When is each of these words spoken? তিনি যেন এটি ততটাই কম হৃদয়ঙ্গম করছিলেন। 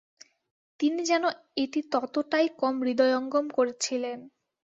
তিনি 0.79 1.01
যেন 1.03 1.23
এটি 1.57 1.79
ততটাই 1.91 2.47
কম 2.59 2.75
হৃদয়ঙ্গম 2.83 3.45
করছিলেন। 3.49 4.19